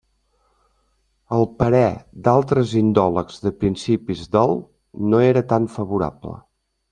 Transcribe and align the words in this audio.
El 1.35 1.43
parer 1.59 1.83
d'altres 2.27 2.73
indòlegs 2.79 3.37
de 3.45 3.53
principis 3.65 4.25
del 4.37 4.55
no 5.13 5.21
era 5.27 5.45
tan 5.55 5.71
favorable. 5.77 6.35